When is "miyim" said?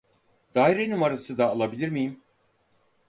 1.89-2.21